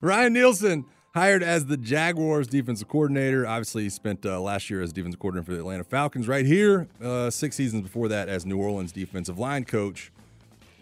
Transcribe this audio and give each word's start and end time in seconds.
Ryan 0.00 0.32
Nielsen 0.32 0.84
hired 1.14 1.42
as 1.42 1.66
the 1.66 1.76
Jaguars 1.76 2.46
defensive 2.46 2.88
coordinator. 2.88 3.46
Obviously, 3.46 3.82
he 3.84 3.90
spent 3.90 4.24
uh, 4.24 4.40
last 4.40 4.70
year 4.70 4.80
as 4.80 4.92
defensive 4.92 5.20
coordinator 5.20 5.44
for 5.44 5.52
the 5.52 5.58
Atlanta 5.58 5.84
Falcons. 5.84 6.26
Right 6.28 6.46
here, 6.46 6.88
uh, 7.02 7.28
six 7.30 7.56
seasons 7.56 7.82
before 7.82 8.08
that 8.08 8.28
as 8.28 8.46
New 8.46 8.58
Orleans 8.58 8.92
defensive 8.92 9.38
line 9.38 9.64
coach. 9.64 10.10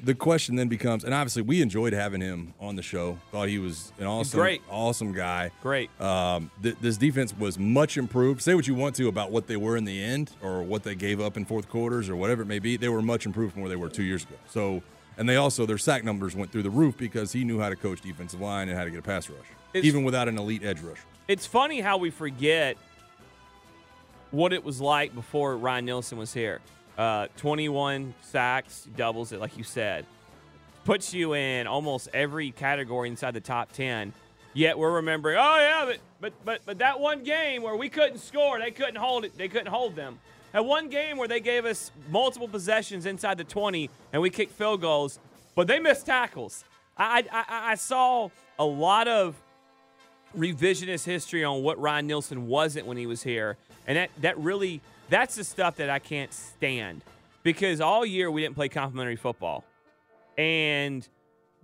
The 0.00 0.14
question 0.14 0.54
then 0.54 0.68
becomes, 0.68 1.02
and 1.02 1.12
obviously 1.12 1.42
we 1.42 1.60
enjoyed 1.60 1.92
having 1.92 2.20
him 2.20 2.54
on 2.60 2.76
the 2.76 2.82
show. 2.82 3.18
Thought 3.32 3.48
he 3.48 3.58
was 3.58 3.92
an 3.98 4.06
awesome, 4.06 4.38
Great. 4.38 4.62
awesome 4.70 5.12
guy. 5.12 5.50
Great. 5.60 5.90
Um, 6.00 6.52
th- 6.62 6.76
this 6.80 6.96
defense 6.96 7.36
was 7.36 7.58
much 7.58 7.96
improved. 7.96 8.40
Say 8.40 8.54
what 8.54 8.68
you 8.68 8.76
want 8.76 8.94
to 8.94 9.08
about 9.08 9.32
what 9.32 9.48
they 9.48 9.56
were 9.56 9.76
in 9.76 9.84
the 9.84 10.00
end, 10.00 10.30
or 10.40 10.62
what 10.62 10.84
they 10.84 10.94
gave 10.94 11.20
up 11.20 11.36
in 11.36 11.44
fourth 11.44 11.68
quarters, 11.68 12.08
or 12.08 12.14
whatever 12.14 12.42
it 12.42 12.46
may 12.46 12.60
be. 12.60 12.76
They 12.76 12.88
were 12.88 13.02
much 13.02 13.26
improved 13.26 13.54
from 13.54 13.62
where 13.62 13.68
they 13.68 13.74
were 13.74 13.88
two 13.88 14.04
years 14.04 14.22
ago. 14.22 14.36
So, 14.48 14.82
and 15.18 15.28
they 15.28 15.36
also 15.36 15.66
their 15.66 15.76
sack 15.78 16.04
numbers 16.04 16.34
went 16.34 16.50
through 16.50 16.62
the 16.62 16.70
roof 16.70 16.96
because 16.96 17.32
he 17.32 17.44
knew 17.44 17.60
how 17.60 17.68
to 17.68 17.76
coach 17.76 18.00
defensive 18.00 18.40
line 18.40 18.68
and 18.68 18.78
how 18.78 18.84
to 18.84 18.90
get 18.90 19.00
a 19.00 19.02
pass 19.02 19.28
rush, 19.28 19.44
It's- 19.74 19.84
even 19.84 20.04
without 20.04 20.28
an 20.28 20.38
elite 20.38 20.64
edge 20.64 20.80
rusher. 20.80 21.02
It's 21.26 21.44
funny 21.44 21.80
how 21.80 21.98
we 21.98 22.10
forget 22.10 22.78
what 24.30 24.52
it 24.52 24.62
was 24.64 24.80
like 24.80 25.14
before 25.14 25.56
Ryan 25.56 25.84
Nielsen 25.84 26.18
was 26.18 26.32
here. 26.32 26.60
Uh, 26.96 27.28
21 27.36 28.14
sacks, 28.22 28.86
doubles 28.96 29.32
it, 29.32 29.40
like 29.40 29.56
you 29.56 29.64
said. 29.64 30.04
Puts 30.84 31.12
you 31.14 31.34
in 31.34 31.66
almost 31.66 32.08
every 32.14 32.50
category 32.50 33.08
inside 33.08 33.34
the 33.34 33.40
top 33.40 33.72
10. 33.72 34.12
Yet 34.58 34.76
we're 34.76 34.90
remembering, 34.90 35.36
oh 35.40 35.56
yeah, 35.56 35.84
but 35.86 35.98
but 36.20 36.32
but 36.44 36.60
but 36.66 36.78
that 36.78 36.98
one 36.98 37.22
game 37.22 37.62
where 37.62 37.76
we 37.76 37.88
couldn't 37.88 38.18
score, 38.18 38.58
they 38.58 38.72
couldn't 38.72 38.96
hold 38.96 39.24
it, 39.24 39.38
they 39.38 39.46
couldn't 39.46 39.68
hold 39.68 39.94
them. 39.94 40.18
That 40.50 40.64
one 40.64 40.88
game 40.88 41.16
where 41.16 41.28
they 41.28 41.38
gave 41.38 41.64
us 41.64 41.92
multiple 42.10 42.48
possessions 42.48 43.06
inside 43.06 43.38
the 43.38 43.44
20 43.44 43.88
and 44.12 44.20
we 44.20 44.30
kicked 44.30 44.50
field 44.50 44.80
goals, 44.80 45.20
but 45.54 45.68
they 45.68 45.78
missed 45.78 46.06
tackles. 46.06 46.64
I 46.96 47.20
I, 47.30 47.44
I- 47.48 47.70
I 47.70 47.74
saw 47.76 48.30
a 48.58 48.64
lot 48.64 49.06
of 49.06 49.36
revisionist 50.36 51.04
history 51.04 51.44
on 51.44 51.62
what 51.62 51.78
Ryan 51.78 52.08
Nielsen 52.08 52.48
wasn't 52.48 52.84
when 52.88 52.96
he 52.96 53.06
was 53.06 53.22
here. 53.22 53.56
And 53.86 53.96
that, 53.96 54.10
that 54.22 54.36
really, 54.38 54.80
that's 55.08 55.36
the 55.36 55.44
stuff 55.44 55.76
that 55.76 55.88
I 55.88 56.00
can't 56.00 56.32
stand 56.32 57.02
because 57.44 57.80
all 57.80 58.04
year 58.04 58.28
we 58.28 58.42
didn't 58.42 58.56
play 58.56 58.68
complementary 58.68 59.14
football. 59.14 59.62
And 60.36 61.06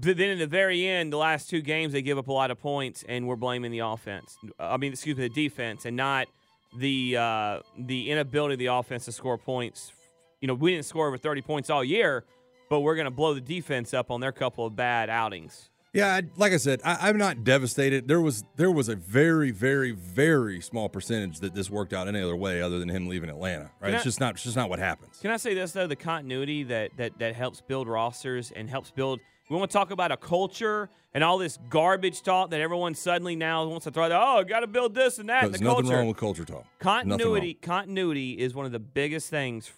but 0.00 0.16
then 0.16 0.30
in 0.30 0.38
the 0.38 0.46
very 0.46 0.86
end, 0.86 1.12
the 1.12 1.16
last 1.16 1.48
two 1.50 1.60
games, 1.60 1.92
they 1.92 2.02
give 2.02 2.18
up 2.18 2.28
a 2.28 2.32
lot 2.32 2.50
of 2.50 2.58
points 2.60 3.04
and 3.08 3.26
we're 3.26 3.36
blaming 3.36 3.70
the 3.70 3.80
offense. 3.80 4.36
I 4.58 4.76
mean, 4.76 4.92
excuse 4.92 5.16
me, 5.16 5.28
the 5.28 5.34
defense 5.34 5.84
and 5.84 5.96
not 5.96 6.28
the, 6.76 7.16
uh, 7.16 7.60
the 7.78 8.10
inability 8.10 8.54
of 8.54 8.58
the 8.58 8.66
offense 8.66 9.04
to 9.06 9.12
score 9.12 9.38
points. 9.38 9.92
You 10.40 10.48
know, 10.48 10.54
we 10.54 10.72
didn't 10.72 10.84
score 10.84 11.06
over 11.08 11.16
30 11.18 11.42
points 11.42 11.70
all 11.70 11.82
year, 11.82 12.24
but 12.68 12.80
we're 12.80 12.94
going 12.96 13.06
to 13.06 13.10
blow 13.10 13.32
the 13.34 13.40
defense 13.40 13.94
up 13.94 14.10
on 14.10 14.20
their 14.20 14.32
couple 14.32 14.66
of 14.66 14.76
bad 14.76 15.08
outings. 15.08 15.70
Yeah, 15.92 16.20
like 16.36 16.52
I 16.52 16.58
said, 16.58 16.82
I, 16.84 17.08
I'm 17.08 17.16
not 17.16 17.42
devastated. 17.42 18.06
There 18.06 18.20
was 18.20 18.44
there 18.56 18.70
was 18.70 18.90
a 18.90 18.96
very, 18.96 19.50
very, 19.50 19.92
very 19.92 20.60
small 20.60 20.90
percentage 20.90 21.40
that 21.40 21.54
this 21.54 21.70
worked 21.70 21.94
out 21.94 22.06
any 22.06 22.20
other 22.20 22.36
way 22.36 22.60
other 22.60 22.78
than 22.78 22.90
him 22.90 23.06
leaving 23.08 23.30
Atlanta. 23.30 23.70
Right? 23.80 23.88
Can 23.88 23.94
It's 23.94 24.02
I- 24.02 24.04
just 24.04 24.20
not 24.20 24.34
it's 24.34 24.42
just 24.44 24.56
not 24.56 24.68
what 24.68 24.78
happens. 24.78 25.16
Can 25.22 25.30
I 25.30 25.38
say 25.38 25.54
this 25.54 25.72
though? 25.72 25.86
The 25.86 25.96
continuity 25.96 26.64
that 26.64 26.90
that 26.98 27.18
that 27.18 27.34
helps 27.34 27.62
build 27.62 27.88
rosters 27.88 28.52
and 28.54 28.68
helps 28.68 28.90
build. 28.90 29.20
We 29.48 29.56
want 29.56 29.70
to 29.70 29.76
talk 29.76 29.90
about 29.92 30.10
a 30.10 30.16
culture 30.16 30.88
and 31.14 31.22
all 31.22 31.38
this 31.38 31.58
garbage 31.70 32.22
talk 32.22 32.50
that 32.50 32.60
everyone 32.60 32.94
suddenly 32.94 33.36
now 33.36 33.64
wants 33.66 33.84
to 33.84 33.90
throw. 33.92 34.04
out, 34.04 34.12
Oh, 34.40 34.44
got 34.44 34.60
to 34.60 34.66
build 34.66 34.94
this 34.94 35.18
and 35.18 35.28
that. 35.28 35.44
and 35.44 35.52
There's 35.54 35.60
the 35.60 35.64
nothing 35.66 35.84
culture. 35.84 35.96
wrong 35.98 36.08
with 36.08 36.16
culture 36.16 36.44
talk. 36.44 36.64
Continuity, 36.80 37.54
continuity 37.54 38.32
is 38.32 38.54
one 38.54 38.66
of 38.66 38.72
the 38.72 38.80
biggest 38.80 39.30
things 39.30 39.70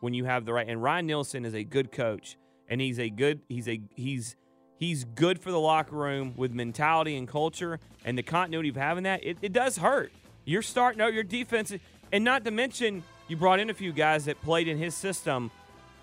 when 0.00 0.14
you 0.14 0.24
have 0.24 0.44
the 0.44 0.52
right. 0.52 0.68
And 0.68 0.80
Ryan 0.82 1.06
Nielsen 1.06 1.44
is 1.44 1.54
a 1.54 1.64
good 1.64 1.90
coach, 1.90 2.36
and 2.68 2.80
he's 2.80 2.98
a 3.00 3.10
good. 3.10 3.40
He's 3.48 3.68
a 3.68 3.80
he's 3.96 4.36
he's 4.78 5.04
good 5.04 5.40
for 5.40 5.50
the 5.50 5.58
locker 5.58 5.96
room 5.96 6.34
with 6.36 6.52
mentality 6.52 7.16
and 7.16 7.26
culture, 7.26 7.80
and 8.04 8.16
the 8.16 8.22
continuity 8.22 8.68
of 8.68 8.76
having 8.76 9.02
that. 9.02 9.24
It, 9.24 9.38
it 9.42 9.52
does 9.52 9.78
hurt. 9.78 10.12
You're 10.44 10.62
starting 10.62 11.00
out 11.02 11.12
your 11.12 11.24
defense, 11.24 11.72
and 12.12 12.24
not 12.24 12.44
to 12.44 12.52
mention 12.52 13.02
you 13.26 13.36
brought 13.36 13.58
in 13.58 13.68
a 13.68 13.74
few 13.74 13.92
guys 13.92 14.26
that 14.26 14.40
played 14.42 14.68
in 14.68 14.78
his 14.78 14.94
system, 14.94 15.50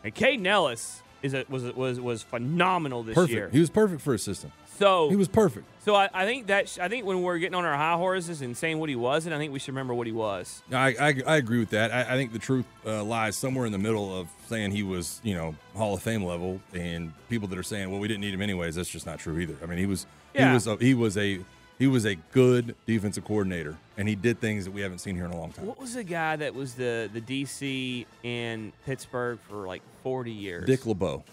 and 0.03 0.13
Kaden 0.13 0.45
Elliss 0.45 1.01
is 1.25 1.33
a, 1.33 1.45
was 1.49 1.63
was 1.73 1.99
was 1.99 2.23
phenomenal 2.23 3.03
this 3.03 3.15
Perfect. 3.15 3.33
year. 3.33 3.49
He 3.51 3.59
was 3.59 3.69
perfect 3.69 4.01
for 4.01 4.13
his 4.13 4.23
system. 4.23 4.51
so 4.77 5.09
He 5.09 5.15
was 5.15 5.27
perfect. 5.27 5.65
so 5.83 5.95
I, 5.95 6.09
I 6.13 6.25
think 6.25 6.47
that 6.47 6.69
sh- 6.69 6.79
I 6.79 6.87
think 6.89 7.05
when 7.05 7.21
we're 7.23 7.37
getting 7.37 7.55
on 7.55 7.65
our 7.65 7.75
high 7.75 7.95
horses 7.97 8.41
and 8.41 8.55
saying 8.55 8.77
what 8.79 8.89
he 8.89 8.95
was, 8.95 9.25
and 9.25 9.33
I 9.33 9.37
think 9.37 9.51
we 9.53 9.59
should 9.59 9.69
remember 9.73 9.93
what 9.93 10.07
he 10.07 10.13
was. 10.13 10.61
I, 10.71 10.95
I, 10.99 11.21
I 11.27 11.35
agree 11.37 11.59
with 11.59 11.69
that. 11.71 11.91
I, 11.91 12.01
I 12.13 12.15
think 12.17 12.33
the 12.33 12.39
truth 12.39 12.65
uh, 12.85 13.03
lies 13.03 13.35
somewhere 13.35 13.65
in 13.65 13.71
the 13.71 13.77
middle 13.77 14.17
of 14.17 14.27
saying 14.47 14.71
he 14.71 14.83
was, 14.83 15.19
you 15.23 15.33
know, 15.35 15.55
Hall 15.75 15.93
of 15.95 16.01
Fame 16.03 16.23
level, 16.23 16.61
and 16.73 17.11
people 17.29 17.47
that 17.49 17.57
are 17.57 17.63
saying, 17.63 17.89
"Well, 17.89 17.99
we 17.99 18.07
didn't 18.07 18.21
need 18.21 18.33
him 18.33 18.41
anyways." 18.41 18.75
That's 18.75 18.89
just 18.89 19.05
not 19.05 19.19
true 19.19 19.39
either. 19.39 19.55
I 19.63 19.65
mean, 19.65 19.79
he 19.79 19.85
was 19.85 20.05
Yeah. 20.33 20.49
he 20.49 20.53
was 20.53 20.67
a, 20.67 20.75
he 20.77 20.93
was 20.93 21.17
a 21.17 21.39
he 21.77 21.87
was 21.87 22.05
a 22.05 22.15
good 22.15 22.75
defensive 22.85 23.25
coordinator, 23.25 23.77
and 23.97 24.07
he 24.07 24.15
did 24.15 24.39
things 24.39 24.65
that 24.65 24.71
we 24.71 24.81
haven't 24.81 24.99
seen 24.99 25.15
here 25.15 25.25
in 25.25 25.31
a 25.31 25.37
long 25.37 25.51
time. 25.51 25.65
What 25.65 25.79
was 25.79 25.93
the 25.95 26.03
guy 26.03 26.35
that 26.37 26.53
was 26.55 26.75
the 26.75 27.09
the 27.13 27.21
DC 27.21 28.05
in 28.23 28.71
Pittsburgh 28.85 29.39
for 29.49 29.67
like 29.67 29.81
40 30.03 30.31
years? 30.31 30.65
Dick 30.65 30.85
LeBeau. 30.85 31.23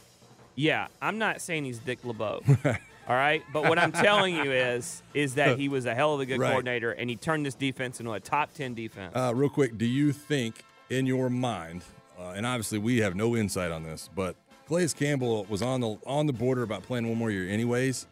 Yeah, 0.54 0.88
I'm 1.00 1.18
not 1.18 1.40
saying 1.40 1.64
he's 1.64 1.78
Dick 1.78 2.00
LeBeau. 2.04 2.42
all 3.08 3.16
right, 3.16 3.42
but 3.52 3.64
what 3.68 3.78
I'm 3.78 3.92
telling 3.92 4.34
you 4.36 4.50
is 4.52 5.02
is 5.14 5.34
that 5.36 5.58
he 5.58 5.68
was 5.68 5.86
a 5.86 5.94
hell 5.94 6.14
of 6.14 6.20
a 6.20 6.26
good 6.26 6.38
Right. 6.40 6.50
coordinator, 6.50 6.92
and 6.92 7.08
he 7.08 7.16
turned 7.16 7.46
this 7.46 7.54
defense 7.54 8.00
into 8.00 8.12
a 8.12 8.20
top 8.20 8.52
10 8.54 8.74
defense. 8.74 9.14
Uh, 9.16 9.32
real 9.34 9.48
quick, 9.48 9.78
do 9.78 9.86
you 9.86 10.12
think 10.12 10.64
in 10.90 11.06
your 11.06 11.30
mind, 11.30 11.82
uh, 12.18 12.32
and 12.36 12.44
obviously 12.44 12.78
we 12.78 12.98
have 12.98 13.14
no 13.14 13.34
insight 13.36 13.70
on 13.70 13.82
this, 13.82 14.10
but 14.14 14.36
Calais 14.66 14.88
Campbell 14.88 15.44
was 15.48 15.62
on 15.62 15.80
the 15.80 15.96
on 16.06 16.26
the 16.26 16.32
border 16.32 16.62
about 16.62 16.82
playing 16.82 17.08
one 17.08 17.16
more 17.18 17.30
year, 17.30 17.48
anyways. 17.48 18.06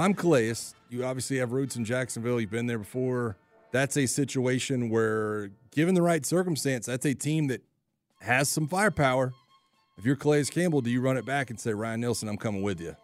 I'm 0.00 0.14
Calais, 0.14 0.54
you 0.88 1.04
obviously 1.04 1.38
have 1.38 1.52
roots 1.52 1.76
in 1.76 1.84
Jacksonville. 1.84 2.40
You've 2.40 2.50
been 2.50 2.66
there 2.66 2.78
before. 2.78 3.36
That's 3.70 3.96
a 3.96 4.06
situation 4.06 4.90
where, 4.90 5.50
given 5.70 5.94
the 5.94 6.02
right 6.02 6.24
circumstance, 6.24 6.86
that's 6.86 7.06
a 7.06 7.14
team 7.14 7.48
that 7.48 7.62
has 8.20 8.48
some 8.48 8.66
firepower. 8.66 9.32
If 9.96 10.04
you're 10.04 10.16
Calais 10.16 10.44
Campbell, 10.44 10.80
do 10.80 10.90
you 10.90 11.00
run 11.00 11.16
it 11.16 11.24
back 11.24 11.50
and 11.50 11.60
say, 11.60 11.72
Ryan 11.72 12.00
Nielsen, 12.00 12.28
I'm 12.28 12.38
coming 12.38 12.62
with 12.62 12.80
you? 12.80 12.96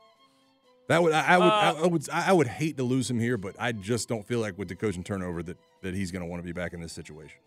That 0.89 1.03
would 1.03 1.13
I, 1.13 1.35
I 1.35 1.39
would 1.39 1.45
I, 1.45 1.69
Uh, 1.69 1.75
I 1.75 1.87
would 1.87 2.11
I 2.11 2.33
would 2.33 2.47
hate 2.47 2.77
to 2.77 2.85
lose 2.85 3.11
him 3.11 3.19
here, 3.19 3.37
but 3.37 3.57
I 3.59 3.73
just 3.73 4.09
don't 4.09 4.27
feel 4.27 4.39
like 4.39 4.57
with 4.57 4.69
the 4.69 4.77
coaching 4.77 5.03
turnover 5.03 5.43
that 5.43 5.59
that 5.83 5.95
he's 5.95 6.11
going 6.11 6.23
to 6.23 6.27
want 6.27 6.43
to 6.43 6.47
be 6.47 6.53
back 6.53 6.73
in 6.73 6.81
this 6.81 6.93
situation. 6.93 7.39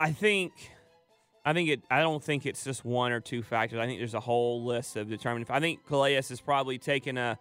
I 0.00 0.12
think 0.12 0.52
I 1.44 1.52
think 1.52 1.68
it 1.70 1.82
I 1.90 2.00
don't 2.00 2.22
think 2.22 2.46
it's 2.46 2.64
just 2.64 2.84
one 2.84 3.12
or 3.12 3.20
two 3.20 3.42
factors. 3.42 3.78
I 3.78 3.86
think 3.86 4.00
there's 4.00 4.14
a 4.14 4.20
whole 4.20 4.64
list 4.64 4.96
of 4.96 5.08
determining. 5.08 5.46
I 5.48 5.60
think 5.60 5.86
Calais 5.86 6.14
has 6.14 6.40
probably 6.40 6.78
taken 6.78 7.16
a 7.16 7.38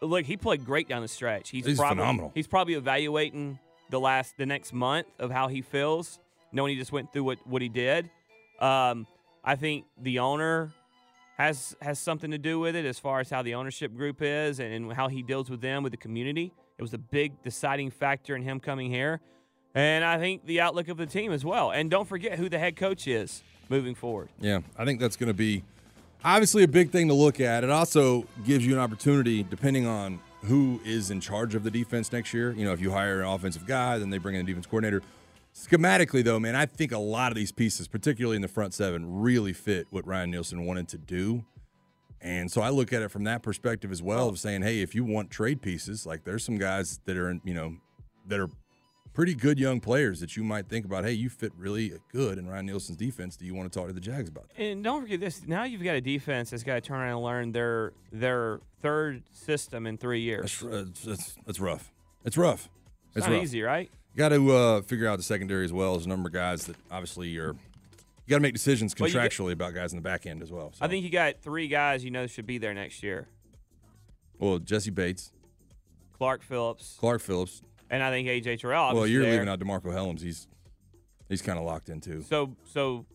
look. 0.00 0.24
He 0.24 0.36
played 0.36 0.64
great 0.64 0.88
down 0.88 1.02
the 1.02 1.08
stretch. 1.08 1.50
He's, 1.50 1.66
He's 1.66 1.78
probably, 1.78 1.96
phenomenal. 1.96 2.32
He's 2.34 2.46
probably 2.46 2.74
evaluating 2.74 3.58
the 3.90 4.00
last 4.00 4.36
the 4.36 4.46
next 4.46 4.72
month 4.72 5.06
of 5.18 5.30
how 5.30 5.48
he 5.48 5.62
feels, 5.62 6.18
knowing 6.52 6.72
he 6.72 6.78
just 6.78 6.92
went 6.92 7.12
through 7.12 7.24
what 7.24 7.38
what 7.46 7.62
he 7.62 7.68
did. 7.68 8.10
Um, 8.60 9.06
I 9.44 9.56
think 9.56 9.84
the 10.00 10.18
owner 10.18 10.72
has 11.36 11.76
has 11.80 11.98
something 11.98 12.30
to 12.30 12.38
do 12.38 12.58
with 12.58 12.74
it 12.74 12.84
as 12.84 12.98
far 12.98 13.20
as 13.20 13.30
how 13.30 13.42
the 13.42 13.54
ownership 13.54 13.94
group 13.94 14.22
is 14.22 14.58
and, 14.60 14.72
and 14.72 14.92
how 14.92 15.08
he 15.08 15.22
deals 15.22 15.50
with 15.50 15.60
them 15.60 15.82
with 15.82 15.92
the 15.92 15.98
community. 15.98 16.52
It 16.78 16.82
was 16.82 16.94
a 16.94 16.98
big 16.98 17.42
deciding 17.42 17.90
factor 17.90 18.36
in 18.36 18.42
him 18.42 18.60
coming 18.60 18.90
here. 18.90 19.20
And 19.74 20.04
I 20.04 20.18
think 20.18 20.46
the 20.46 20.60
outlook 20.60 20.88
of 20.88 20.96
the 20.96 21.06
team 21.06 21.32
as 21.32 21.44
well. 21.44 21.70
And 21.70 21.90
don't 21.90 22.08
forget 22.08 22.38
who 22.38 22.48
the 22.48 22.58
head 22.58 22.76
coach 22.76 23.06
is 23.06 23.42
moving 23.68 23.94
forward. 23.94 24.30
Yeah, 24.40 24.60
I 24.76 24.84
think 24.86 25.00
that's 25.00 25.16
going 25.16 25.28
to 25.28 25.34
be 25.34 25.64
obviously 26.26 26.64
a 26.64 26.68
big 26.68 26.90
thing 26.90 27.06
to 27.08 27.14
look 27.14 27.40
at. 27.40 27.62
It 27.62 27.70
also 27.70 28.26
gives 28.44 28.66
you 28.66 28.74
an 28.74 28.80
opportunity, 28.80 29.44
depending 29.44 29.86
on 29.86 30.18
who 30.42 30.80
is 30.84 31.10
in 31.10 31.20
charge 31.20 31.54
of 31.54 31.62
the 31.62 31.70
defense 31.70 32.12
next 32.12 32.34
year. 32.34 32.52
You 32.52 32.64
know, 32.64 32.72
if 32.72 32.80
you 32.80 32.90
hire 32.90 33.20
an 33.20 33.28
offensive 33.28 33.66
guy, 33.66 33.98
then 33.98 34.10
they 34.10 34.18
bring 34.18 34.34
in 34.34 34.40
a 34.42 34.44
defense 34.44 34.66
coordinator. 34.66 35.02
Schematically, 35.54 36.22
though, 36.22 36.38
man, 36.38 36.54
I 36.54 36.66
think 36.66 36.92
a 36.92 36.98
lot 36.98 37.32
of 37.32 37.36
these 37.36 37.52
pieces, 37.52 37.88
particularly 37.88 38.36
in 38.36 38.42
the 38.42 38.48
front 38.48 38.74
seven, 38.74 39.20
really 39.20 39.52
fit 39.52 39.86
what 39.90 40.06
Ryan 40.06 40.32
Nielsen 40.32 40.66
wanted 40.66 40.88
to 40.88 40.98
do. 40.98 41.44
And 42.20 42.50
so 42.50 42.60
I 42.60 42.70
look 42.70 42.92
at 42.92 43.02
it 43.02 43.10
from 43.10 43.24
that 43.24 43.42
perspective 43.42 43.92
as 43.92 44.02
well 44.02 44.28
of 44.28 44.38
saying, 44.38 44.62
hey, 44.62 44.80
if 44.80 44.94
you 44.94 45.04
want 45.04 45.30
trade 45.30 45.62
pieces, 45.62 46.04
like 46.04 46.24
there's 46.24 46.44
some 46.44 46.58
guys 46.58 47.00
that 47.04 47.16
are, 47.16 47.30
in, 47.30 47.40
you 47.44 47.54
know, 47.54 47.76
that 48.26 48.40
are 48.40 48.50
pretty 49.16 49.34
good 49.34 49.58
young 49.58 49.80
players 49.80 50.20
that 50.20 50.36
you 50.36 50.44
might 50.44 50.68
think 50.68 50.84
about. 50.84 51.02
Hey, 51.02 51.12
you 51.12 51.30
fit 51.30 51.50
really 51.56 51.90
good 52.12 52.36
in 52.36 52.46
Ryan 52.46 52.66
Nielsen's 52.66 52.98
defense. 52.98 53.34
Do 53.34 53.46
you 53.46 53.54
want 53.54 53.72
to 53.72 53.76
talk 53.76 53.88
to 53.88 53.94
the 53.94 54.00
Jags 54.00 54.28
about 54.28 54.46
that? 54.50 54.62
And 54.62 54.84
don't 54.84 55.00
forget 55.00 55.20
this. 55.20 55.42
Now 55.46 55.64
you've 55.64 55.82
got 55.82 55.96
a 55.96 56.02
defense 56.02 56.50
that's 56.50 56.62
got 56.62 56.74
to 56.74 56.80
turn 56.82 57.00
around 57.00 57.12
and 57.14 57.22
learn 57.22 57.52
their 57.52 57.92
their 58.12 58.60
third 58.82 59.22
system 59.32 59.86
in 59.86 59.96
three 59.96 60.20
years. 60.20 60.62
That's, 60.62 61.00
that's, 61.02 61.34
that's 61.46 61.58
rough. 61.58 61.90
It's 62.26 62.36
rough. 62.36 62.68
It's, 63.08 63.16
It's 63.16 63.26
not 63.26 63.32
rough. 63.32 63.42
easy, 63.42 63.62
right? 63.62 63.90
Got 64.18 64.28
to 64.30 64.52
uh, 64.52 64.82
figure 64.82 65.08
out 65.08 65.16
the 65.16 65.22
secondary 65.22 65.64
as 65.64 65.72
well 65.72 65.96
as 65.96 66.04
a 66.04 66.08
number 66.10 66.28
of 66.28 66.34
guys 66.34 66.66
that 66.66 66.76
obviously 66.90 67.34
are. 67.38 67.54
You 67.54 68.30
got 68.30 68.36
to 68.36 68.40
make 68.42 68.52
decisions 68.52 68.94
you 68.98 69.06
get- 69.06 69.14
contractually 69.14 69.52
about 69.52 69.72
guys 69.72 69.92
in 69.92 69.96
the 69.96 70.02
back 70.02 70.26
end 70.26 70.42
as 70.42 70.52
well. 70.52 70.72
So. 70.74 70.84
I 70.84 70.88
think 70.88 71.04
you 71.04 71.10
got 71.10 71.40
three 71.40 71.68
guys 71.68 72.04
you 72.04 72.10
know 72.10 72.26
should 72.26 72.46
be 72.46 72.58
there 72.58 72.74
next 72.74 73.02
year: 73.02 73.28
Well, 74.38 74.58
Jessie 74.58 74.90
Bates, 74.90 75.32
Clark 76.12 76.42
Phillips, 76.42 76.96
Clark 77.00 77.22
Phillips. 77.22 77.62
And 77.90 78.02
I 78.02 78.10
think 78.10 78.28
AJ 78.28 78.60
Terrell. 78.60 78.94
Well, 78.94 79.06
you're 79.06 79.22
there. 79.22 79.32
leaving 79.32 79.48
out 79.48 79.60
DeMarco 79.60 79.86
Hellams. 79.86 80.20
He's 80.20 80.48
he's 81.28 81.42
kind 81.42 81.58
of 81.58 81.64
locked 81.64 81.88
in 81.88 82.00
too. 82.00 82.22
So 82.28 82.56
so 82.72 83.06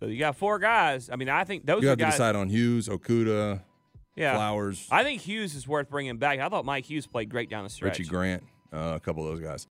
so 0.00 0.06
you 0.06 0.18
got 0.18 0.36
four 0.36 0.58
guys. 0.58 1.08
I 1.10 1.16
mean, 1.16 1.28
I 1.28 1.44
think 1.44 1.64
those 1.66 1.82
You 1.82 1.88
are 1.88 1.90
have 1.92 1.98
to 1.98 2.04
guys. 2.04 2.14
decide 2.14 2.36
on 2.36 2.48
Hughes, 2.48 2.88
Okudah, 2.88 3.60
yeah, 4.16 4.34
Flowers, 4.34 4.86
I 4.90 5.02
think 5.04 5.20
Hughes 5.22 5.54
is 5.54 5.68
worth 5.68 5.88
bringing 5.88 6.16
back. 6.18 6.40
I 6.40 6.48
thought 6.48 6.64
Mike 6.64 6.84
Hughes 6.88 7.06
played 7.06 7.28
great 7.30 7.48
down 7.48 7.64
the 7.64 7.70
stretch. 7.70 7.98
Richie 7.98 8.08
Grant, 8.10 8.42
uh, 8.72 8.94
a 8.96 9.00
couple 9.00 9.26
of 9.26 9.30
those 9.30 9.40
guys. 9.44 9.66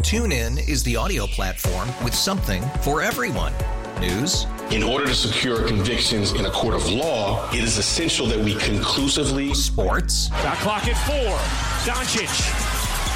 TuneIn 0.00 0.68
is 0.68 0.82
the 0.84 0.96
audio 0.96 1.26
platform 1.26 1.88
with 2.04 2.14
something 2.14 2.62
for 2.82 3.02
everyone. 3.02 3.52
News, 4.00 4.46
In 4.70 4.82
order 4.82 5.06
to 5.06 5.14
secure 5.14 5.66
convictions 5.66 6.32
in 6.32 6.44
a 6.44 6.50
court 6.50 6.74
of 6.74 6.86
law, 6.90 7.48
it 7.50 7.60
is 7.64 7.78
essential 7.78 8.26
that 8.26 8.38
we 8.38 8.54
conclusively 8.56 9.54
sports, 9.54 10.28
Shot 10.28 10.58
clock 10.58 10.86
at 10.86 10.96
four. 11.06 11.36
Doncic. 11.90 12.75